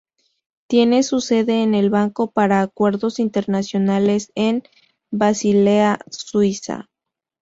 [0.67, 4.63] Tiene su sede en el Banco para Acuerdos Internacionales en
[5.11, 6.89] Basilea, Suiza.